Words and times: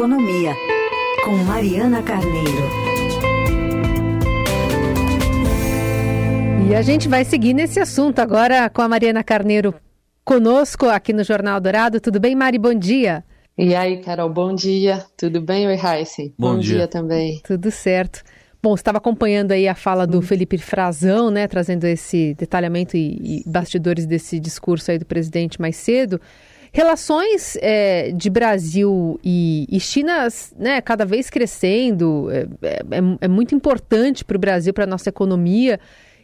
Economia, 0.00 0.56
com 1.26 1.36
Mariana 1.44 2.02
Carneiro. 2.02 2.62
E 6.66 6.74
a 6.74 6.80
gente 6.80 7.06
vai 7.06 7.22
seguir 7.22 7.52
nesse 7.52 7.78
assunto 7.78 8.18
agora 8.18 8.70
com 8.70 8.80
a 8.80 8.88
Mariana 8.88 9.22
Carneiro 9.22 9.74
conosco 10.24 10.86
aqui 10.86 11.12
no 11.12 11.22
Jornal 11.22 11.60
Dourado. 11.60 12.00
Tudo 12.00 12.18
bem, 12.18 12.34
Mari? 12.34 12.58
Bom 12.58 12.72
dia. 12.72 13.22
E 13.58 13.74
aí, 13.74 13.98
Carol, 13.98 14.30
bom 14.30 14.54
dia. 14.54 15.04
Tudo 15.18 15.38
bem? 15.38 15.66
Oi, 15.66 15.76
Raíssa. 15.76 16.22
Bom, 16.38 16.54
bom 16.54 16.58
dia. 16.58 16.76
dia. 16.78 16.88
também. 16.88 17.42
Tudo 17.44 17.70
certo. 17.70 18.22
Bom, 18.62 18.74
estava 18.74 18.96
acompanhando 18.96 19.52
aí 19.52 19.68
a 19.68 19.74
fala 19.74 20.06
do 20.06 20.22
Felipe 20.22 20.56
Frazão, 20.56 21.30
né, 21.30 21.46
trazendo 21.46 21.84
esse 21.84 22.34
detalhamento 22.38 22.96
e, 22.96 23.42
e 23.42 23.44
bastidores 23.46 24.06
desse 24.06 24.40
discurso 24.40 24.90
aí 24.90 24.98
do 24.98 25.04
presidente 25.04 25.60
mais 25.60 25.76
cedo. 25.76 26.18
Relações 26.72 27.58
é, 27.60 28.12
de 28.12 28.30
Brasil 28.30 29.18
e, 29.24 29.66
e, 29.68 29.80
China, 29.80 30.28
né, 30.56 30.80
cada 30.80 31.04
vez 31.04 31.28
crescendo, 31.28 32.30
é, 32.30 32.46
é, 32.62 32.80
é 33.22 33.28
muito 33.28 33.54
importante 33.56 34.24
para 34.24 34.36
o 34.36 34.40
Brasil, 34.40 34.72
para 34.72 34.84
a 34.84 34.86
nossa 34.86 35.08
economia. 35.08 35.80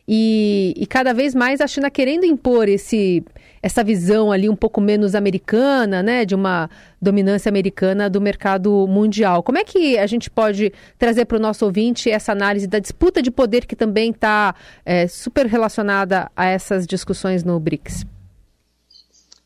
E, 0.09 0.73
e, 0.77 0.87
cada 0.87 1.13
vez 1.13 1.35
mais 1.35 1.61
a 1.61 1.67
China 1.67 1.91
querendo 1.91 2.25
impor 2.25 2.69
esse, 2.69 3.25
essa 3.61 3.83
visão 3.83 4.31
ali 4.31 4.49
um 4.49 4.55
pouco 4.55 4.81
menos 4.81 5.17
americana, 5.17 6.01
né, 6.01 6.25
de 6.25 6.33
uma 6.33 6.71
dominância 7.03 7.49
americana 7.49 8.09
do 8.09 8.21
mercado 8.21 8.87
mundial. 8.87 9.43
Como 9.43 9.59
é 9.59 9.65
que 9.65 9.99
a 9.99 10.07
gente 10.07 10.31
pode 10.31 10.73
trazer 10.97 11.25
para 11.25 11.39
o 11.39 11.41
nosso 11.41 11.65
ouvinte 11.65 12.09
essa 12.09 12.31
análise 12.31 12.69
da 12.69 12.79
disputa 12.79 13.21
de 13.21 13.33
poder 13.33 13.67
que 13.67 13.75
também 13.75 14.13
está 14.13 14.55
é, 14.85 15.09
super 15.09 15.47
relacionada 15.47 16.31
a 16.37 16.47
essas 16.47 16.87
discussões 16.87 17.43
no 17.43 17.59
BRICS? 17.59 18.07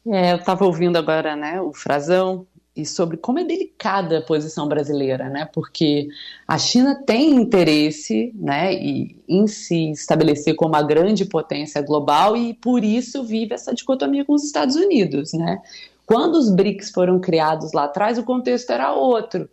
É, 0.07 0.33
eu 0.33 0.37
estava 0.37 0.65
ouvindo 0.65 0.97
agora, 0.97 1.37
né, 1.37 1.61
o 1.61 1.73
Frazão 1.73 2.47
e 2.75 2.87
sobre 2.87 3.17
como 3.17 3.39
é 3.39 3.45
delicada 3.45 4.19
a 4.19 4.23
posição 4.23 4.67
brasileira, 4.67 5.29
né? 5.29 5.49
Porque 5.53 6.09
a 6.47 6.57
China 6.57 6.95
tem 7.05 7.35
interesse, 7.35 8.33
né, 8.35 8.73
em 8.73 9.47
se 9.47 9.91
estabelecer 9.91 10.55
como 10.55 10.71
uma 10.75 10.83
grande 10.83 11.25
potência 11.25 11.83
global 11.83 12.37
e 12.37 12.55
por 12.55 12.85
isso 12.85 13.25
vive 13.25 13.55
essa 13.55 13.75
dicotomia 13.75 14.25
com 14.25 14.33
os 14.33 14.45
Estados 14.45 14.77
Unidos, 14.77 15.33
né? 15.33 15.61
Quando 16.07 16.37
os 16.37 16.51
BRICS 16.51 16.91
foram 16.91 17.21
criados 17.21 17.73
lá 17.73 17.85
atrás, 17.85 18.19
o 18.19 18.25
contexto 18.25 18.71
era 18.71 18.93
outro. 18.93 19.49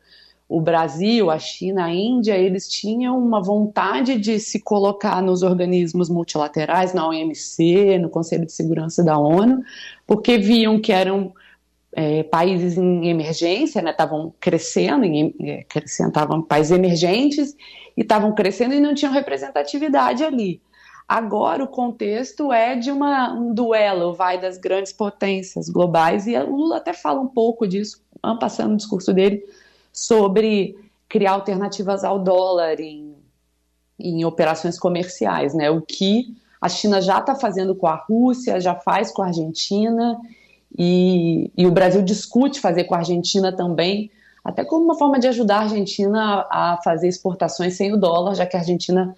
O 0.49 0.61
Brasil, 0.61 1.29
a 1.29 1.37
China, 1.37 1.85
a 1.85 1.93
Índia, 1.93 2.37
eles 2.37 2.69
tinham 2.69 3.17
uma 3.17 3.41
vontade 3.41 4.17
de 4.17 4.39
se 4.39 4.61
colocar 4.61 5.21
nos 5.21 5.43
organismos 5.43 6.09
multilaterais, 6.09 6.93
na 6.93 7.07
OMC, 7.07 7.99
no 7.99 8.09
Conselho 8.09 8.45
de 8.45 8.53
Segurança 8.53 9.03
da 9.03 9.17
ONU, 9.17 9.61
porque 10.05 10.37
viam 10.37 10.79
que 10.79 10.93
eram 10.93 11.33
é, 11.93 12.23
países 12.23 12.77
em 12.77 13.09
emergência, 13.09 13.81
estavam 13.81 14.25
né, 14.25 14.31
crescendo, 14.39 15.03
em, 15.03 15.35
é, 15.41 15.65
países 16.47 16.71
emergentes 16.71 17.55
e 17.97 18.01
estavam 18.01 18.33
crescendo 18.33 18.73
e 18.73 18.79
não 18.79 18.93
tinham 18.93 19.11
representatividade 19.11 20.23
ali. 20.23 20.61
Agora 21.07 21.63
o 21.63 21.67
contexto 21.67 22.51
é 22.51 22.75
de 22.75 22.91
uma, 22.91 23.33
um 23.33 23.53
duelo, 23.53 24.13
vai 24.13 24.39
das 24.39 24.57
grandes 24.57 24.93
potências 24.93 25.69
globais 25.69 26.27
e 26.27 26.37
o 26.37 26.55
Lula 26.55 26.77
até 26.77 26.93
fala 26.93 27.19
um 27.19 27.27
pouco 27.27 27.65
disso, 27.65 28.03
passando 28.39 28.71
no 28.71 28.77
discurso 28.77 29.13
dele, 29.13 29.43
sobre 29.97 30.77
criar 31.09 31.31
alternativas 31.31 32.03
ao 32.03 32.19
dólar 32.19 32.79
em, 32.79 33.15
em 33.99 34.23
operações 34.23 34.77
comerciais, 34.77 35.53
né? 35.53 35.71
O 35.71 35.81
que 35.81 36.35
a 36.61 36.69
China 36.69 37.01
já 37.01 37.19
está 37.19 37.35
fazendo 37.35 37.75
com 37.75 37.87
a 37.87 37.95
Rússia, 37.95 38.59
já 38.59 38.75
faz 38.75 39.11
com 39.11 39.21
a 39.21 39.27
Argentina 39.27 40.19
e, 40.77 41.51
e, 41.57 41.65
o 41.65 41.71
Brasil 41.71 42.01
discute 42.01 42.59
fazer 42.59 42.83
com 42.83 42.93
a 42.93 42.99
Argentina 42.99 43.51
também, 43.51 44.11
até 44.43 44.63
como 44.63 44.85
uma 44.85 44.97
forma 44.97 45.19
de 45.19 45.27
ajudar 45.27 45.57
a 45.57 45.61
Argentina 45.61 46.45
a, 46.49 46.79
fazer 46.83 47.07
exportações 47.07 47.75
sem 47.75 47.93
o 47.93 47.97
dólar, 47.97 48.35
já 48.35 48.45
que 48.45 48.55
a 48.55 48.59
Argentina 48.59 49.15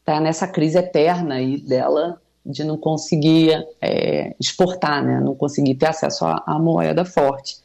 está 0.00 0.20
nessa 0.20 0.46
crise 0.46 0.78
eterna 0.78 1.36
aí 1.36 1.58
dela 1.58 2.20
de 2.44 2.62
não 2.62 2.76
conseguir 2.76 3.66
é, 3.80 4.34
exportar, 4.38 5.02
né, 5.02 5.20
não 5.20 5.34
conseguir 5.34 5.74
ter 5.74 5.86
acesso 5.86 6.24
à 6.24 6.58
moeda 6.58 7.04
forte. 7.04 7.56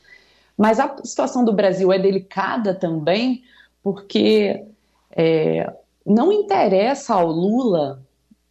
Mas 0.60 0.78
a 0.78 0.94
situação 1.06 1.46
do 1.46 1.54
Brasil 1.54 1.90
é 1.90 1.98
delicada 1.98 2.76
também, 2.76 3.44
porque 3.82 4.66
é, 5.10 5.72
não 6.06 6.34
interessa 6.34 7.14
ao 7.14 7.28
Lula 7.28 8.04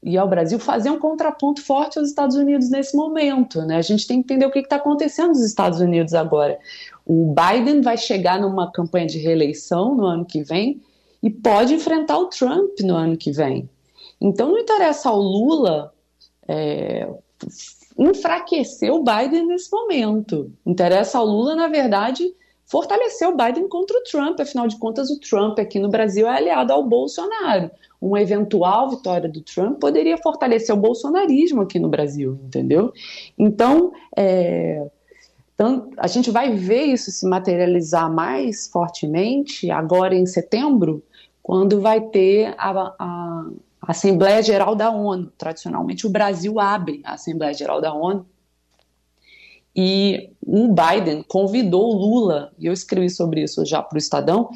e 0.03 0.17
ao 0.17 0.27
Brasil 0.27 0.59
fazer 0.59 0.89
um 0.89 0.99
contraponto 0.99 1.61
forte 1.61 1.99
aos 1.99 2.09
Estados 2.09 2.35
Unidos 2.35 2.71
nesse 2.71 2.97
momento. 2.97 3.61
Né? 3.61 3.77
A 3.77 3.83
gente 3.83 4.07
tem 4.07 4.23
que 4.23 4.33
entender 4.33 4.47
o 4.47 4.51
que 4.51 4.61
está 4.61 4.77
acontecendo 4.77 5.29
nos 5.29 5.45
Estados 5.45 5.81
Unidos 5.81 6.15
agora. 6.15 6.59
O 7.05 7.35
Biden 7.35 7.83
vai 7.83 7.99
chegar 7.99 8.41
numa 8.41 8.73
campanha 8.73 9.07
de 9.07 9.19
reeleição 9.19 9.95
no 9.95 10.07
ano 10.07 10.25
que 10.25 10.43
vem 10.43 10.81
e 11.23 11.29
pode 11.29 11.75
enfrentar 11.75 12.17
o 12.17 12.29
Trump 12.29 12.81
no 12.81 12.97
ano 12.97 13.19
que 13.19 13.31
vem. 13.31 13.69
Então 14.19 14.49
não 14.49 14.59
interessa 14.59 15.11
ao 15.11 15.21
Lula 15.21 15.93
é, 16.49 17.07
enfraquecer 17.99 18.93
o 18.93 19.03
Biden 19.03 19.47
nesse 19.47 19.71
momento. 19.73 20.53
Interessa 20.65 21.19
ao 21.19 21.27
Lula, 21.27 21.57
na 21.57 21.67
verdade, 21.67 22.33
fortalecer 22.65 23.29
o 23.29 23.37
Biden 23.37 23.69
contra 23.69 23.99
o 23.99 24.03
Trump. 24.05 24.39
Afinal 24.39 24.69
de 24.69 24.79
contas, 24.79 25.11
o 25.11 25.19
Trump 25.19 25.59
aqui 25.59 25.79
no 25.79 25.89
Brasil 25.89 26.27
é 26.29 26.37
aliado 26.37 26.73
ao 26.73 26.85
Bolsonaro. 26.85 27.71
Uma 28.01 28.23
eventual 28.23 28.91
vitória 28.91 29.29
do 29.29 29.41
Trump 29.41 29.81
poderia 29.81 30.17
fortalecer 30.19 30.73
o 30.75 30.79
bolsonarismo 30.79 31.63
aqui 31.63 31.81
no 31.81 31.89
Brasil, 31.89 32.39
entendeu? 32.45 32.93
Então, 33.37 33.93
é, 34.17 34.87
a 35.97 36.07
gente 36.07 36.31
vai 36.31 36.55
ver 36.55 36.85
isso 36.85 37.11
se 37.11 37.27
materializar 37.27 38.13
mais 38.13 38.69
fortemente 38.69 39.69
agora 39.71 40.15
em 40.15 40.25
setembro, 40.25 41.03
quando 41.43 41.81
vai 41.81 42.01
ter 42.01 42.55
a, 42.59 42.95
a 42.99 43.47
Assembleia 43.89 44.43
Geral 44.43 44.75
da 44.75 44.91
ONU. 44.91 45.33
Tradicionalmente, 45.39 46.07
o 46.07 46.11
Brasil 46.11 46.61
abre 46.61 47.01
a 47.03 47.15
Assembleia 47.15 47.55
Geral 47.55 47.81
da 47.81 47.95
ONU 47.95 48.27
e 49.75 50.31
o 50.45 50.69
Biden 50.69 51.23
convidou 51.23 51.95
o 51.95 51.97
Lula, 51.97 52.53
e 52.59 52.67
eu 52.67 52.73
escrevi 52.73 53.09
sobre 53.09 53.43
isso 53.43 53.65
já 53.65 53.83
para 53.83 53.97
o 53.97 53.99
Estadão, 53.99 54.51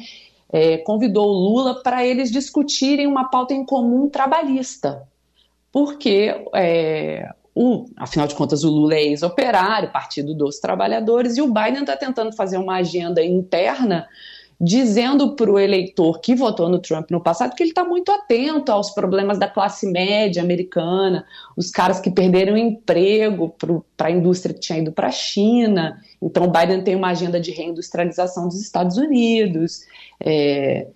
é, 0.51 0.77
convidou 0.77 1.25
o 1.25 1.31
Lula 1.31 1.81
para 1.81 2.05
eles 2.05 2.29
discutirem 2.29 3.07
uma 3.07 3.29
pauta 3.29 3.55
em 3.55 3.65
comum 3.65 4.07
trabalhista. 4.07 5.07
Porque, 5.71 6.45
é, 6.53 7.27
o, 7.55 7.85
afinal 7.97 8.27
de 8.27 8.35
contas, 8.35 8.63
o 8.63 8.69
Lula 8.69 8.93
é 8.93 9.03
ex-operário, 9.03 9.91
Partido 9.91 10.35
dos 10.35 10.59
Trabalhadores, 10.59 11.37
e 11.37 11.41
o 11.41 11.51
Biden 11.51 11.81
está 11.81 11.97
tentando 11.97 12.31
fazer 12.35 12.57
uma 12.57 12.75
agenda 12.75 13.23
interna 13.23 14.07
dizendo 14.63 15.35
para 15.35 15.51
o 15.51 15.59
eleitor 15.59 16.21
que 16.21 16.33
votou 16.33 16.69
no 16.69 16.79
Trump 16.79 17.11
no 17.11 17.19
passado 17.19 17.53
que 17.53 17.61
ele 17.61 17.71
está 17.71 17.83
muito 17.83 18.09
atento 18.13 18.71
aos 18.71 18.91
problemas 18.91 19.37
da 19.37 19.45
classe 19.45 19.85
média 19.85 20.41
americana, 20.41 21.25
os 21.57 21.69
caras 21.69 21.99
que 21.99 22.09
perderam 22.09 22.55
emprego 22.55 23.53
para 23.97 24.07
a 24.07 24.11
indústria 24.11 24.53
que 24.53 24.61
tinha 24.61 24.79
ido 24.79 24.93
para 24.93 25.07
a 25.07 25.11
China. 25.11 26.01
Então, 26.21 26.45
o 26.45 26.49
Biden 26.49 26.81
tem 26.81 26.95
uma 26.95 27.09
agenda 27.09 27.41
de 27.41 27.51
reindustrialização 27.51 28.47
dos 28.47 28.61
Estados 28.61 28.95
Unidos. 28.95 29.81
É, 30.17 30.87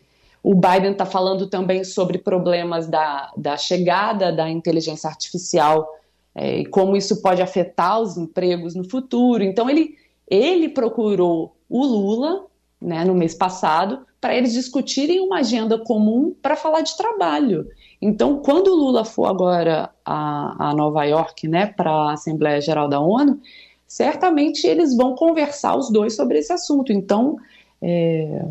o 0.42 0.56
Biden 0.56 0.94
está 0.94 1.06
falando 1.06 1.48
também 1.48 1.84
sobre 1.84 2.20
problemas 2.20 2.88
da, 2.88 3.34
da 3.36 3.58
chegada 3.58 4.32
da 4.32 4.50
inteligência 4.50 5.10
artificial 5.10 5.86
é, 6.34 6.60
e 6.60 6.66
como 6.66 6.96
isso 6.96 7.22
pode 7.22 7.42
afetar 7.42 8.00
os 8.00 8.16
empregos 8.16 8.76
no 8.76 8.90
futuro. 8.90 9.44
Então, 9.44 9.70
ele, 9.70 9.96
ele 10.26 10.70
procurou 10.70 11.54
o 11.70 11.86
Lula 11.86 12.48
né, 12.82 13.04
no 13.04 13.16
mês 13.16 13.34
passado, 13.34 14.06
para 14.20 14.36
eles 14.36 14.54
discutirem 14.54 15.20
uma 15.20 15.40
agenda 15.40 15.78
comum 15.78 16.36
para 16.42 16.56
falar 16.56 16.82
de 16.82 16.96
trabalho. 16.96 17.68
Então, 18.02 18.38
quando 18.38 18.68
o 18.68 18.76
Lula 18.76 19.04
for 19.04 19.26
agora 19.26 19.90
a, 20.06 20.70
a 20.70 20.76
Nova 20.76 21.04
York, 21.04 21.48
né, 21.48 21.68
para 21.68 21.92
a 21.92 22.14
Assembleia 22.14 22.62
Geral 22.62 22.88
da 22.88 23.00
ONU, 23.00 23.40
certamente 23.88 24.68
eles 24.68 24.96
vão 24.96 25.16
conversar 25.16 25.76
os 25.76 25.90
dois 25.90 26.16
sobre 26.16 26.40
esse 26.40 26.54
assunto. 26.54 26.92
Então, 26.92 27.38
é, 27.82 28.46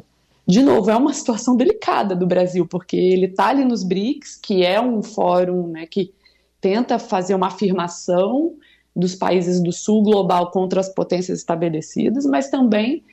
de 0.46 0.62
novo, 0.62 0.90
é 0.90 0.96
uma 0.96 1.12
situação 1.14 1.56
delicada 1.56 2.14
do 2.14 2.26
Brasil, 2.26 2.66
porque 2.66 2.96
ele 2.96 3.26
está 3.26 3.48
ali 3.48 3.64
nos 3.64 3.82
BRICS, 3.82 4.36
que 4.36 4.64
é 4.64 4.80
um 4.80 5.02
fórum 5.02 5.68
né, 5.68 5.86
que 5.86 6.12
tenta 6.60 6.98
fazer 6.98 7.34
uma 7.34 7.48
afirmação 7.48 8.54
dos 8.94 9.14
países 9.14 9.60
do 9.60 9.72
sul 9.72 10.02
global 10.02 10.50
contra 10.50 10.80
as 10.80 10.88
potências 10.88 11.38
estabelecidas, 11.38 12.24
mas 12.24 12.48
também 12.48 13.04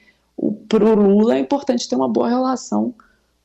para 0.68 0.86
o 0.86 0.96
Lula 0.96 1.36
é 1.36 1.40
importante 1.40 1.88
ter 1.88 1.96
uma 1.96 2.10
boa 2.10 2.30
relação 2.30 2.94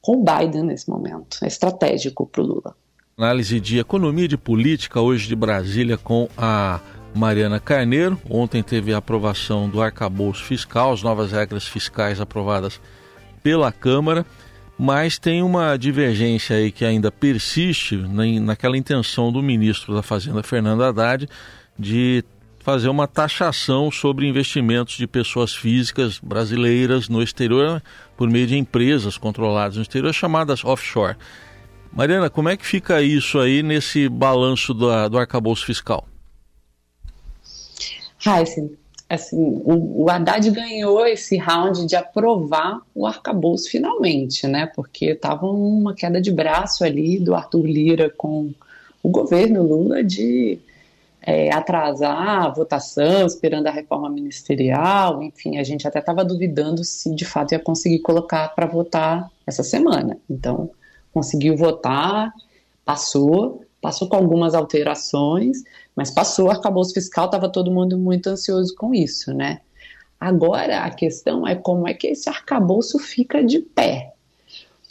com 0.01 0.17
o 0.17 0.25
Biden 0.25 0.65
nesse 0.65 0.89
momento. 0.89 1.39
É 1.43 1.47
estratégico 1.47 2.27
para 2.27 2.43
o 2.43 2.47
Lula. 2.47 2.77
Análise 3.17 3.59
de 3.61 3.79
economia 3.79 4.27
e 4.27 4.29
de 4.29 4.37
política 4.37 5.01
hoje 5.01 5.27
de 5.27 5.35
Brasília 5.35 5.99
com 5.99 6.29
a 6.37 6.81
Mariana 7.15 7.59
Carneiro. 7.59 8.19
Ontem 8.31 8.63
teve 8.63 8.95
a 8.95 8.99
aprovação 8.99 9.69
do 9.69 9.83
arcabouço 9.83 10.45
fiscal, 10.45 10.93
as 10.93 11.03
novas 11.03 11.33
regras 11.33 11.67
fiscais 11.67 12.21
aprovadas 12.21 12.81
pela 13.43 13.73
Câmara, 13.73 14.25
mas 14.79 15.19
tem 15.19 15.43
uma 15.43 15.77
divergência 15.77 16.57
aí 16.57 16.71
que 16.71 16.85
ainda 16.85 17.11
persiste 17.11 17.97
naquela 17.97 18.77
intenção 18.77 19.33
do 19.33 19.43
ministro 19.43 19.95
da 19.95 20.03
Fazenda, 20.03 20.43
Fernando 20.43 20.85
Haddad, 20.85 21.29
de 21.77 22.25
fazer 22.69 22.91
uma 22.91 23.09
taxação 23.09 23.91
sobre 23.91 24.29
investimentos 24.29 24.99
de 24.99 25.07
pessoas 25.07 25.55
físicas 25.55 26.19
brasileiras 26.19 27.09
no 27.09 27.23
exterior 27.23 27.83
por 28.15 28.29
meio 28.29 28.47
de 28.47 28.59
empresas 28.59 29.17
controladas 29.17 29.77
no 29.77 29.83
exterior, 29.83 30.13
chamadas 30.13 30.63
offshore. 30.63 31.17
Mariana, 31.91 32.29
como 32.29 32.51
é 32.51 32.59
que 32.59 32.67
fica 32.67 33.01
isso 33.01 33.39
aí 33.39 33.63
nesse 33.63 34.07
balanço 34.07 34.75
do, 34.75 35.09
do 35.09 35.17
arcabouço 35.17 35.65
fiscal? 35.65 36.07
Heisen, 38.27 38.71
assim, 39.09 39.39
o, 39.39 40.03
o 40.05 40.11
Haddad 40.11 40.51
ganhou 40.51 41.07
esse 41.07 41.39
round 41.39 41.87
de 41.87 41.97
aprovar 41.97 42.83
o 42.95 43.07
arcabouço 43.07 43.71
finalmente, 43.71 44.47
né? 44.47 44.71
Porque 44.77 45.07
estava 45.07 45.47
uma 45.47 45.95
queda 45.95 46.21
de 46.21 46.31
braço 46.31 46.85
ali 46.85 47.19
do 47.19 47.35
Arthur 47.35 47.65
Lira 47.65 48.13
com 48.15 48.53
o 49.03 49.09
governo 49.09 49.63
Lula 49.63 50.05
de 50.05 50.61
é, 51.21 51.53
atrasar 51.53 52.47
a 52.47 52.49
votação, 52.49 53.27
esperando 53.27 53.67
a 53.67 53.71
reforma 53.71 54.09
ministerial, 54.09 55.23
enfim, 55.23 55.59
a 55.59 55.65
gente 55.65 55.87
até 55.87 55.99
estava 55.99 56.25
duvidando 56.25 56.85
se 56.85 57.15
de 57.15 57.25
fato 57.25 57.53
ia 57.53 57.59
conseguir 57.59 58.01
colocar 58.01 58.49
para 58.55 58.67
votar 58.67 59.31
essa 59.47 59.63
semana. 59.63 60.19
Então, 60.29 60.71
conseguiu 61.13 61.57
votar, 61.57 62.33
passou, 62.85 63.65
passou 63.81 64.09
com 64.09 64.17
algumas 64.17 64.55
alterações, 64.55 65.63
mas 65.95 66.11
passou, 66.11 66.51
arcabouço 66.51 66.95
fiscal, 66.95 67.27
estava 67.27 67.49
todo 67.49 67.71
mundo 67.71 67.99
muito 67.99 68.29
ansioso 68.29 68.75
com 68.75 68.95
isso, 68.95 69.35
né? 69.35 69.61
Agora 70.21 70.81
a 70.81 70.91
questão 70.91 71.47
é 71.47 71.55
como 71.55 71.87
é 71.87 71.95
que 71.95 72.09
esse 72.09 72.29
arcabouço 72.29 72.99
fica 72.99 73.43
de 73.43 73.61
pé. 73.61 74.13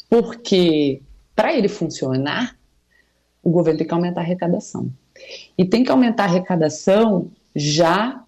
Porque 0.10 1.02
para 1.36 1.54
ele 1.54 1.68
funcionar, 1.68 2.58
o 3.44 3.50
governo 3.50 3.78
tem 3.78 3.88
que 3.88 3.94
aumentar 3.94 4.22
a 4.22 4.24
arrecadação. 4.24 4.90
E 5.58 5.66
tem 5.66 5.84
que 5.84 5.92
aumentar 5.92 6.24
a 6.24 6.28
arrecadação 6.28 7.30
já 7.56 8.24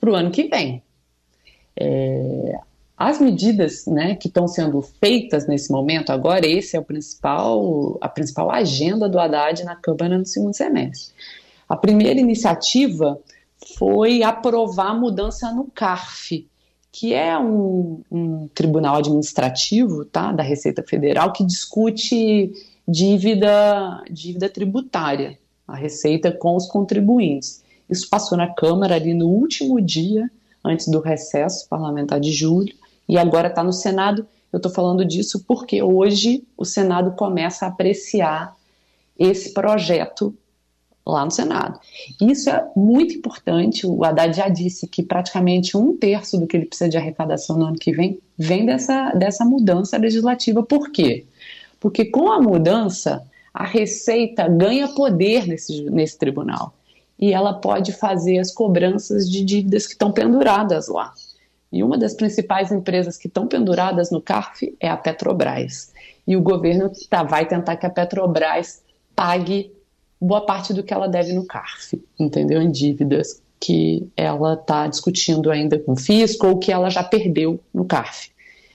para 0.00 0.10
o 0.10 0.14
ano 0.14 0.30
que 0.30 0.44
vem. 0.44 0.82
É, 1.76 2.58
as 2.96 3.20
medidas 3.20 3.86
né, 3.86 4.14
que 4.14 4.28
estão 4.28 4.46
sendo 4.46 4.80
feitas 4.82 5.46
nesse 5.46 5.70
momento, 5.72 6.10
agora, 6.10 6.46
esse 6.46 6.76
é 6.76 6.80
o 6.80 6.84
principal, 6.84 7.98
a 8.00 8.08
principal 8.08 8.50
agenda 8.50 9.08
do 9.08 9.18
Haddad 9.18 9.64
na 9.64 9.76
Câmara 9.76 10.18
no 10.18 10.26
segundo 10.26 10.54
semestre. 10.54 11.12
A 11.68 11.76
primeira 11.76 12.20
iniciativa 12.20 13.18
foi 13.76 14.22
aprovar 14.22 14.90
a 14.90 14.94
mudança 14.94 15.52
no 15.52 15.64
CARF, 15.64 16.46
que 16.90 17.14
é 17.14 17.38
um, 17.38 18.02
um 18.10 18.48
tribunal 18.48 18.96
administrativo 18.96 20.04
tá, 20.04 20.30
da 20.30 20.42
Receita 20.42 20.82
Federal 20.82 21.32
que 21.32 21.44
discute 21.44 22.52
dívida, 22.86 24.02
dívida 24.10 24.48
tributária 24.48 25.38
a 25.66 25.76
receita 25.76 26.32
com 26.32 26.56
os 26.56 26.66
contribuintes. 26.66 27.62
Isso 27.88 28.08
passou 28.08 28.36
na 28.38 28.52
Câmara 28.52 28.94
ali 28.94 29.14
no 29.14 29.28
último 29.28 29.80
dia, 29.80 30.30
antes 30.64 30.88
do 30.88 31.00
recesso 31.00 31.68
parlamentar 31.68 32.20
de 32.20 32.32
julho, 32.32 32.74
e 33.08 33.18
agora 33.18 33.48
está 33.48 33.62
no 33.62 33.72
Senado. 33.72 34.26
Eu 34.52 34.58
estou 34.58 34.70
falando 34.70 35.04
disso 35.04 35.44
porque 35.46 35.82
hoje 35.82 36.44
o 36.56 36.64
Senado 36.64 37.12
começa 37.12 37.64
a 37.64 37.68
apreciar 37.68 38.56
esse 39.18 39.52
projeto 39.52 40.34
lá 41.06 41.24
no 41.24 41.30
Senado. 41.30 41.80
Isso 42.20 42.48
é 42.48 42.64
muito 42.76 43.14
importante. 43.14 43.86
O 43.86 44.04
Haddad 44.04 44.36
já 44.36 44.48
disse 44.48 44.86
que 44.86 45.02
praticamente 45.02 45.76
um 45.76 45.96
terço 45.96 46.38
do 46.38 46.46
que 46.46 46.56
ele 46.56 46.66
precisa 46.66 46.88
de 46.88 46.96
arrecadação 46.96 47.58
no 47.58 47.66
ano 47.66 47.78
que 47.78 47.92
vem 47.92 48.20
vem 48.38 48.64
dessa, 48.64 49.10
dessa 49.12 49.44
mudança 49.44 49.96
legislativa. 49.96 50.62
Por 50.62 50.90
quê? 50.90 51.24
Porque 51.78 52.04
com 52.04 52.30
a 52.30 52.40
mudança, 52.40 53.24
a 53.52 53.64
Receita 53.64 54.48
ganha 54.48 54.88
poder 54.88 55.46
nesse, 55.46 55.82
nesse 55.90 56.18
tribunal 56.18 56.74
e 57.22 57.32
ela 57.32 57.54
pode 57.54 57.92
fazer 57.92 58.38
as 58.38 58.52
cobranças 58.52 59.30
de 59.30 59.44
dívidas 59.44 59.86
que 59.86 59.92
estão 59.92 60.10
penduradas 60.10 60.88
lá. 60.88 61.14
E 61.70 61.82
uma 61.82 61.96
das 61.96 62.14
principais 62.14 62.72
empresas 62.72 63.16
que 63.16 63.28
estão 63.28 63.46
penduradas 63.46 64.10
no 64.10 64.20
CARF 64.20 64.76
é 64.80 64.88
a 64.88 64.96
Petrobras. 64.96 65.92
E 66.26 66.36
o 66.36 66.42
governo 66.42 66.90
tá, 67.08 67.22
vai 67.22 67.46
tentar 67.46 67.76
que 67.76 67.86
a 67.86 67.90
Petrobras 67.90 68.82
pague 69.14 69.72
boa 70.20 70.44
parte 70.44 70.74
do 70.74 70.82
que 70.82 70.92
ela 70.92 71.08
deve 71.08 71.32
no 71.32 71.46
CARF, 71.46 72.02
entendeu? 72.18 72.60
Em 72.60 72.70
dívidas 72.70 73.40
que 73.60 74.08
ela 74.16 74.54
está 74.54 74.88
discutindo 74.88 75.48
ainda 75.48 75.78
com 75.78 75.92
o 75.92 75.96
fisco 75.96 76.48
ou 76.48 76.58
que 76.58 76.72
ela 76.72 76.90
já 76.90 77.04
perdeu 77.04 77.60
no 77.72 77.84
CARF. 77.84 78.32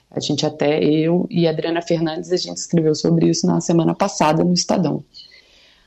A 0.10 0.20
gente 0.20 0.46
até, 0.46 0.84
eu 0.84 1.28
e 1.30 1.48
Adriana 1.48 1.82
Fernandes, 1.82 2.32
a 2.32 2.38
gente 2.38 2.58
escreveu 2.58 2.96
sobre 2.96 3.30
isso 3.30 3.46
na 3.46 3.60
semana 3.60 3.94
passada 3.94 4.44
no 4.44 4.54
Estadão. 4.54 5.04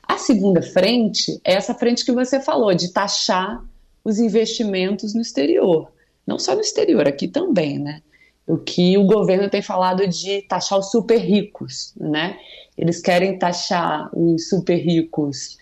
A 0.02 0.18
segunda 0.18 0.60
frente 0.60 1.40
é 1.44 1.54
essa 1.54 1.74
frente 1.74 2.04
que 2.04 2.12
você 2.12 2.40
falou, 2.40 2.74
de 2.74 2.92
taxar 2.92 3.64
os 4.04 4.18
investimentos 4.18 5.14
no 5.14 5.20
exterior. 5.20 5.90
Não 6.26 6.38
só 6.38 6.54
no 6.54 6.60
exterior, 6.60 7.06
aqui 7.08 7.28
também, 7.28 7.78
né? 7.78 8.02
O 8.46 8.56
que 8.56 8.98
o 8.98 9.04
governo 9.04 9.48
tem 9.48 9.62
falado 9.62 10.06
de 10.06 10.42
taxar 10.42 10.78
os 10.78 10.90
super 10.90 11.18
ricos, 11.18 11.94
né? 11.96 12.38
Eles 12.76 13.00
querem 13.00 13.38
taxar 13.38 14.10
os 14.12 14.48
super 14.48 14.76
ricos 14.76 15.58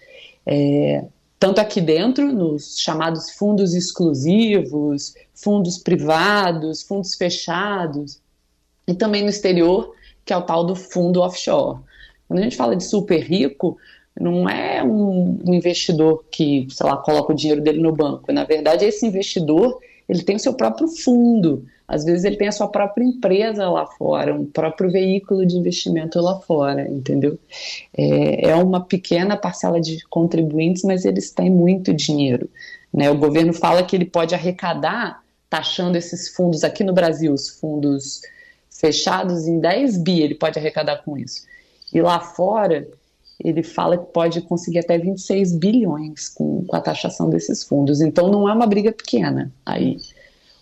é, 0.46 1.04
tanto 1.38 1.60
aqui 1.60 1.80
dentro, 1.80 2.32
nos 2.32 2.78
chamados 2.78 3.30
fundos 3.30 3.74
exclusivos, 3.74 5.14
fundos 5.34 5.78
privados, 5.78 6.82
fundos 6.82 7.14
fechados, 7.14 8.18
e 8.88 8.94
também 8.94 9.22
no 9.22 9.28
exterior, 9.28 9.94
que 10.24 10.32
é 10.32 10.36
o 10.36 10.42
tal 10.42 10.64
do 10.64 10.74
fundo 10.74 11.20
offshore. 11.20 11.78
Quando 12.26 12.40
a 12.40 12.42
gente 12.42 12.56
fala 12.56 12.74
de 12.74 12.82
super 12.82 13.20
rico, 13.20 13.76
não 14.18 14.48
é 14.48 14.82
um 14.82 15.38
investidor 15.46 16.24
que, 16.30 16.66
sei 16.70 16.86
lá, 16.86 16.96
coloca 16.96 17.32
o 17.32 17.36
dinheiro 17.36 17.60
dele 17.62 17.80
no 17.80 17.92
banco. 17.92 18.32
Na 18.32 18.44
verdade, 18.44 18.84
esse 18.84 19.06
investidor, 19.06 19.78
ele 20.08 20.22
tem 20.22 20.36
o 20.36 20.40
seu 20.40 20.54
próprio 20.54 20.88
fundo. 20.88 21.64
Às 21.86 22.04
vezes 22.04 22.24
ele 22.24 22.36
tem 22.36 22.48
a 22.48 22.52
sua 22.52 22.68
própria 22.68 23.04
empresa 23.04 23.68
lá 23.68 23.86
fora, 23.86 24.34
um 24.34 24.44
próprio 24.44 24.90
veículo 24.90 25.46
de 25.46 25.56
investimento 25.56 26.20
lá 26.20 26.38
fora, 26.40 26.86
entendeu? 26.88 27.38
É, 27.96 28.50
é 28.50 28.56
uma 28.56 28.84
pequena 28.84 29.36
parcela 29.36 29.80
de 29.80 30.02
contribuintes, 30.08 30.82
mas 30.82 31.04
eles 31.04 31.30
têm 31.30 31.50
muito 31.50 31.94
dinheiro. 31.94 32.48
Né? 32.92 33.10
O 33.10 33.16
governo 33.16 33.52
fala 33.52 33.82
que 33.82 33.96
ele 33.96 34.04
pode 34.04 34.34
arrecadar, 34.34 35.22
taxando 35.48 35.96
esses 35.96 36.28
fundos 36.28 36.64
aqui 36.64 36.84
no 36.84 36.92
Brasil, 36.92 37.32
os 37.32 37.48
fundos 37.48 38.20
fechados 38.70 39.46
em 39.46 39.58
10 39.58 39.98
bi 39.98 40.22
ele 40.22 40.34
pode 40.34 40.58
arrecadar 40.58 40.98
com 40.98 41.16
isso. 41.16 41.46
E 41.92 42.00
lá 42.00 42.20
fora, 42.20 42.86
ele 43.42 43.62
fala 43.62 43.96
que 43.96 44.12
pode 44.12 44.40
conseguir 44.42 44.80
até 44.80 44.98
26 44.98 45.54
bilhões 45.54 46.28
com, 46.28 46.64
com 46.64 46.76
a 46.76 46.80
taxação 46.80 47.30
desses 47.30 47.64
fundos. 47.64 48.00
Então 48.00 48.28
não 48.28 48.48
é 48.48 48.52
uma 48.52 48.66
briga 48.66 48.92
pequena 48.92 49.52
aí. 49.64 49.96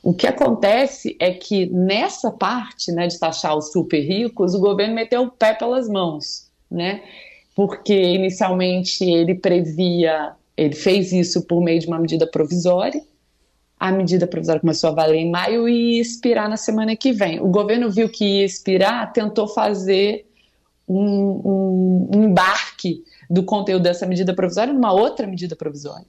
O 0.02 0.14
que 0.14 0.26
acontece 0.26 1.16
é 1.18 1.32
que 1.32 1.66
nessa 1.66 2.30
parte 2.30 2.92
né, 2.92 3.08
de 3.08 3.18
taxar 3.18 3.56
os 3.56 3.72
super 3.72 4.00
ricos, 4.00 4.54
o 4.54 4.60
governo 4.60 4.94
meteu 4.94 5.22
o 5.22 5.30
pé 5.30 5.52
pelas 5.52 5.88
mãos, 5.88 6.48
né? 6.70 7.02
Porque 7.56 7.92
inicialmente 7.92 9.02
ele 9.02 9.34
previa, 9.34 10.32
ele 10.56 10.76
fez 10.76 11.12
isso 11.12 11.42
por 11.42 11.60
meio 11.60 11.80
de 11.80 11.88
uma 11.88 11.98
medida 11.98 12.24
provisória, 12.24 13.02
a 13.78 13.92
medida 13.92 14.26
provisória 14.26 14.60
começou 14.60 14.90
a 14.90 14.94
valer 14.94 15.18
em 15.18 15.30
maio 15.30 15.68
e 15.68 16.00
expirar 16.00 16.48
na 16.48 16.56
semana 16.56 16.96
que 16.96 17.12
vem. 17.12 17.40
O 17.40 17.48
governo 17.48 17.90
viu 17.90 18.08
que 18.08 18.24
ia 18.24 18.44
expirar, 18.44 19.12
tentou 19.12 19.46
fazer 19.46 20.26
um, 20.88 22.08
um 22.14 22.24
embarque 22.24 23.04
do 23.28 23.42
conteúdo 23.42 23.82
dessa 23.82 24.06
medida 24.06 24.34
provisória 24.34 24.72
numa 24.72 24.92
outra 24.92 25.26
medida 25.26 25.54
provisória, 25.54 26.06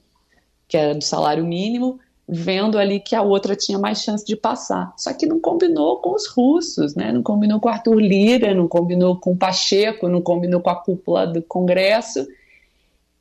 que 0.66 0.76
era 0.76 0.94
do 0.94 1.04
salário 1.04 1.44
mínimo, 1.44 1.98
vendo 2.26 2.78
ali 2.78 3.00
que 3.00 3.14
a 3.14 3.22
outra 3.22 3.56
tinha 3.56 3.78
mais 3.78 4.02
chance 4.02 4.24
de 4.24 4.36
passar. 4.36 4.92
Só 4.96 5.12
que 5.12 5.26
não 5.26 5.40
combinou 5.40 5.98
com 5.98 6.14
os 6.14 6.26
russos, 6.26 6.94
né? 6.94 7.12
não 7.12 7.22
combinou 7.22 7.60
com 7.60 7.68
Arthur 7.68 7.98
Lira, 7.98 8.54
não 8.54 8.68
combinou 8.68 9.16
com 9.16 9.36
Pacheco, 9.36 10.08
não 10.08 10.22
combinou 10.22 10.60
com 10.60 10.70
a 10.70 10.76
cúpula 10.76 11.26
do 11.26 11.42
Congresso 11.42 12.26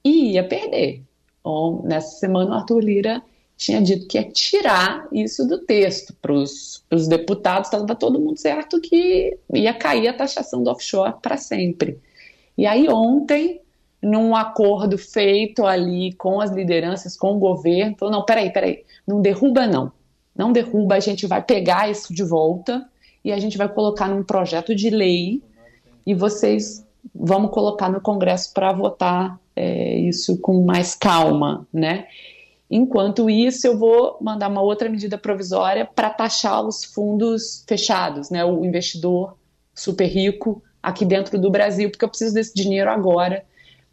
e 0.03 0.33
ia 0.33 0.47
perder. 0.47 1.03
Bom, 1.43 1.81
nessa 1.83 2.19
semana 2.19 2.51
o 2.51 2.53
Arthur 2.53 2.81
Lira 2.81 3.23
tinha 3.57 3.81
dito 3.81 4.07
que 4.07 4.19
ia 4.19 4.31
tirar 4.31 5.07
isso 5.11 5.45
do 5.47 5.57
texto 5.57 6.15
para 6.21 6.31
os 6.31 7.07
deputados, 7.09 7.67
estava 7.67 7.95
todo 7.95 8.19
mundo 8.19 8.37
certo 8.37 8.79
que 8.79 9.35
ia 9.51 9.73
cair 9.73 10.07
a 10.07 10.13
taxação 10.13 10.63
do 10.63 10.69
offshore 10.69 11.15
para 11.21 11.37
sempre. 11.37 11.99
E 12.55 12.67
aí 12.67 12.87
ontem, 12.87 13.59
num 14.01 14.35
acordo 14.35 14.95
feito 14.95 15.65
ali 15.65 16.13
com 16.13 16.39
as 16.39 16.51
lideranças, 16.51 17.17
com 17.17 17.35
o 17.35 17.39
governo, 17.39 17.95
falou, 17.97 18.13
não, 18.13 18.23
peraí, 18.23 18.53
peraí, 18.53 18.83
não 19.07 19.21
derruba 19.21 19.65
não, 19.65 19.91
não 20.35 20.51
derruba, 20.51 20.95
a 20.95 20.99
gente 20.99 21.25
vai 21.25 21.41
pegar 21.41 21.89
isso 21.89 22.13
de 22.13 22.23
volta 22.23 22.87
e 23.25 23.31
a 23.31 23.39
gente 23.39 23.57
vai 23.57 23.67
colocar 23.67 24.07
num 24.07 24.23
projeto 24.23 24.75
de 24.75 24.91
lei 24.91 25.41
e 26.05 26.13
vocês 26.13 26.85
vamos 27.13 27.49
colocar 27.49 27.89
no 27.89 27.99
Congresso 27.99 28.53
para 28.53 28.71
votar 28.71 29.39
é, 29.55 29.97
isso 29.97 30.37
com 30.37 30.63
mais 30.63 30.93
calma, 30.93 31.67
né? 31.73 32.05
Enquanto 32.69 33.29
isso, 33.29 33.65
eu 33.65 33.77
vou 33.77 34.17
mandar 34.21 34.49
uma 34.49 34.61
outra 34.61 34.89
medida 34.89 35.17
provisória 35.17 35.85
para 35.85 36.09
taxar 36.09 36.65
os 36.65 36.83
fundos 36.83 37.63
fechados, 37.67 38.29
né, 38.29 38.43
o 38.43 38.65
investidor 38.65 39.37
super 39.73 40.05
rico 40.05 40.61
aqui 40.83 41.05
dentro 41.05 41.39
do 41.39 41.49
Brasil, 41.49 41.89
porque 41.89 42.03
eu 42.03 42.09
preciso 42.09 42.33
desse 42.33 42.53
dinheiro 42.53 42.89
agora 42.89 43.45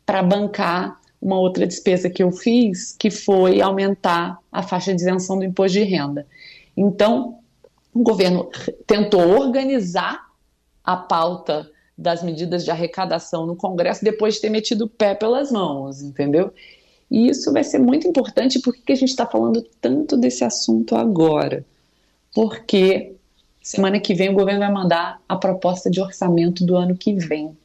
para 0.05 0.23
bancar 0.23 1.01
uma 1.21 1.39
outra 1.39 1.67
despesa 1.67 2.11
que 2.11 2.23
eu 2.23 2.31
fiz, 2.31 2.95
que 2.99 3.11
foi 3.11 3.61
aumentar 3.61 4.39
a 4.53 4.63
faixa 4.63 4.95
de 4.95 5.01
isenção 5.01 5.39
do 5.39 5.45
imposto 5.45 5.79
de 5.79 5.85
renda. 5.85 6.27
Então, 6.77 7.39
o 7.95 8.03
governo 8.03 8.51
tentou 8.87 9.23
organizar 9.23 10.21
a 10.83 10.97
pauta 10.97 11.71
das 11.97 12.23
medidas 12.23 12.65
de 12.65 12.71
arrecadação 12.71 13.47
no 13.47 13.57
Congresso 13.57 14.05
depois 14.05 14.35
de 14.35 14.41
ter 14.43 14.51
metido 14.51 14.85
o 14.85 14.89
pé 14.89 15.15
pelas 15.15 15.51
mãos, 15.51 16.03
entendeu? 16.03 16.53
E 17.15 17.29
isso 17.29 17.53
vai 17.53 17.63
ser 17.63 17.79
muito 17.79 18.09
importante. 18.09 18.59
Por 18.59 18.75
que 18.75 18.91
a 18.91 18.97
gente 18.97 19.11
está 19.11 19.25
falando 19.25 19.65
tanto 19.81 20.17
desse 20.17 20.43
assunto 20.43 20.97
agora? 20.97 21.65
Porque 22.35 23.15
semana 23.63 24.01
que 24.01 24.15
vem 24.15 24.31
o 24.31 24.35
governo 24.35 24.59
vai 24.59 24.73
mandar 24.73 25.23
a 25.29 25.37
proposta 25.37 25.89
de 25.89 26.01
orçamento 26.01 26.67
do 26.67 26.75
ano 26.75 26.97
que 26.97 27.15
vem. 27.15 27.57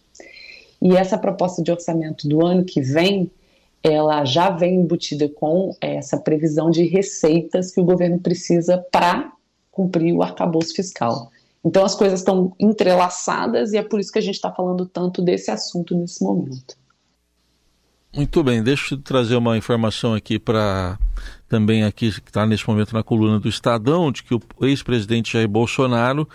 E 0.79 0.95
essa 0.95 1.17
proposta 1.17 1.63
de 1.63 1.71
orçamento 1.71 2.27
do 2.27 2.45
ano 2.45 2.63
que 2.63 2.79
vem, 2.79 3.31
ela 3.81 4.23
já 4.23 4.51
vem 4.51 4.75
embutida 4.75 5.27
com 5.27 5.75
essa 5.81 6.19
previsão 6.19 6.69
de 6.69 6.83
receitas 6.83 7.71
que 7.71 7.81
o 7.81 7.85
governo 7.85 8.19
precisa 8.19 8.77
para 8.91 9.33
cumprir 9.71 10.13
o 10.13 10.21
arcabouço 10.21 10.75
fiscal. 10.75 11.31
Então 11.65 11.83
as 11.83 11.95
coisas 11.95 12.19
estão 12.19 12.53
entrelaçadas 12.59 13.73
e 13.73 13.77
é 13.77 13.81
por 13.81 13.99
isso 13.99 14.11
que 14.11 14.19
a 14.19 14.21
gente 14.21 14.35
está 14.35 14.51
falando 14.51 14.85
tanto 14.85 15.23
desse 15.23 15.49
assunto 15.49 15.95
nesse 15.95 16.23
momento. 16.23 16.77
Muito 18.11 18.43
bem, 18.43 18.63
deixa 18.63 18.95
eu 18.95 18.97
trazer 18.97 19.35
uma 19.35 19.55
informação 19.55 20.15
aqui 20.15 20.39
para 20.39 20.97
também 21.47 21.83
aqui 21.83 22.11
que 22.11 22.29
está 22.29 22.43
nesse 22.43 22.67
momento 22.67 22.91
na 22.91 23.03
coluna 23.03 23.39
do 23.39 23.47
Estadão, 23.47 24.11
de 24.11 24.23
que 24.23 24.33
o 24.33 24.41
ex-presidente 24.65 25.33
Jair 25.33 25.47
Bolsonaro 25.47 26.27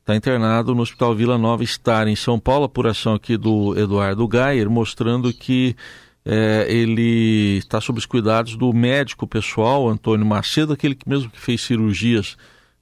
está 0.00 0.14
internado 0.14 0.74
no 0.74 0.82
Hospital 0.82 1.14
Vila 1.14 1.38
Nova 1.38 1.64
Star, 1.64 2.08
em 2.08 2.16
São 2.16 2.38
Paulo, 2.38 2.64
apuração 2.66 3.14
aqui 3.14 3.38
do 3.38 3.74
Eduardo 3.74 4.28
Gayer, 4.28 4.68
mostrando 4.68 5.32
que 5.32 5.74
é, 6.26 6.66
ele 6.68 7.56
está 7.56 7.80
sob 7.80 7.98
os 7.98 8.04
cuidados 8.04 8.54
do 8.54 8.70
médico 8.74 9.26
pessoal, 9.26 9.88
Antônio 9.88 10.26
Macedo, 10.26 10.74
aquele 10.74 10.94
que 10.94 11.08
mesmo 11.08 11.30
que 11.30 11.40
fez 11.40 11.62
cirurgias 11.62 12.36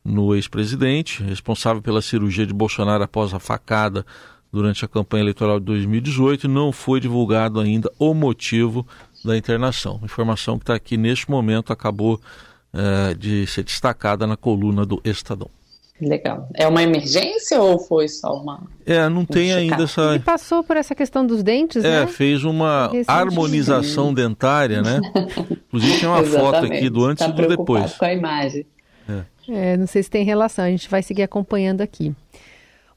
no 0.04 0.34
ex-presidente, 0.34 1.22
responsável 1.22 1.80
pela 1.80 2.02
cirurgia 2.02 2.44
de 2.44 2.52
Bolsonaro 2.52 3.04
após 3.04 3.32
a 3.32 3.38
facada 3.38 4.04
durante 4.52 4.85
a 4.85 4.88
campanha 4.88 5.23
eleitoral 5.23 5.59
de 5.59 5.66
2018. 5.66 6.49
Não 6.49 6.71
foi 6.71 7.00
divulgado 7.00 7.59
ainda 7.59 7.90
o 7.99 8.12
motivo 8.12 8.87
da 9.25 9.37
internação. 9.37 10.00
Informação 10.02 10.59
que 10.59 10.64
está 10.64 10.75
aqui 10.75 10.97
neste 10.97 11.30
momento 11.30 11.73
acabou 11.73 12.21
é, 12.73 13.14
de 13.14 13.47
ser 13.47 13.64
destacada 13.64 14.26
na 14.26 14.37
coluna 14.37 14.85
do 14.85 15.00
Estadão. 15.04 15.49
Legal. 16.00 16.49
É 16.54 16.66
uma 16.66 16.82
emergência 16.82 17.61
ou 17.61 17.78
foi 17.78 18.09
só 18.09 18.35
uma. 18.35 18.62
É, 18.85 19.09
não 19.09 19.25
tem 19.25 19.52
ainda 19.52 19.85
essa. 19.85 20.14
Ele 20.14 20.25
passou 20.25 20.64
por 20.64 20.76
essa 20.76 20.97
questão 20.97 21.25
dos 21.25 21.44
dentes, 21.44 21.85
é, 21.85 22.00
né? 22.00 22.06
fez 22.09 22.42
uma 22.42 22.90
harmonização 23.06 24.12
dentária, 24.12 24.82
né? 24.82 25.00
Inclusive 25.68 26.00
tem 26.00 26.09
uma 26.09 26.25
foto 26.25 26.66
aqui 26.66 26.90
do 26.90 27.04
antes 27.04 27.25
tá 27.25 27.30
e 27.30 27.35
do 27.37 27.47
depois. 27.47 27.92
com 27.94 28.04
a 28.04 28.12
imagem. 28.12 28.66
É, 29.49 29.76
não 29.76 29.87
sei 29.87 30.02
se 30.02 30.11
tem 30.11 30.25
relação, 30.25 30.64
a 30.64 30.71
gente 30.71 30.88
vai 30.88 31.02
seguir 31.02 31.23
acompanhando 31.23 31.80
aqui. 31.80 32.14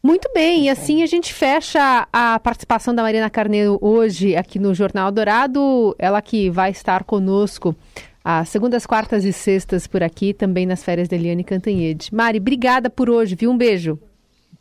Muito 0.06 0.30
bem, 0.36 0.66
e 0.66 0.70
assim 0.70 1.02
a 1.02 1.08
gente 1.08 1.34
fecha 1.34 2.08
a 2.14 2.40
participação 2.40 2.94
da 2.94 3.02
Marina 3.02 3.28
Carneiro 3.28 3.80
hoje 3.82 4.36
aqui 4.36 4.60
no 4.60 4.72
Jornal 4.72 5.12
Dourado. 5.12 5.96
Ela 5.98 6.22
que 6.22 6.48
vai 6.48 6.70
estar 6.70 7.04
conosco 7.04 7.76
às 8.24 8.50
segundas, 8.50 8.86
quartas 8.86 9.26
e 9.26 9.34
sextas 9.34 9.88
por 9.88 10.04
aqui, 10.04 10.32
também 10.32 10.68
nas 10.68 10.84
férias 10.84 11.08
da 11.08 11.16
Eliane 11.16 11.44
Cantanhede. 11.44 12.14
Mari, 12.14 12.38
obrigada 12.38 12.88
por 12.88 13.10
hoje, 13.10 13.34
viu? 13.34 13.50
Um 13.50 13.58
beijo. 13.58 13.98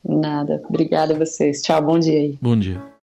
Nada, 0.02 0.62
obrigada 0.66 1.12
a 1.12 1.18
vocês. 1.18 1.60
Tchau, 1.60 1.82
bom 1.82 1.98
dia 1.98 2.20
aí. 2.20 2.38
Bom 2.40 2.58
dia. 2.58 2.93